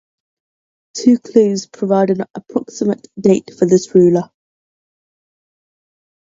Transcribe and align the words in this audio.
Two 0.95 1.19
clues 1.19 1.67
provide 1.67 2.09
an 2.09 2.21
approximate 2.33 3.07
date 3.21 3.51
for 3.59 3.67
this 3.67 3.93
ruler. 3.93 4.31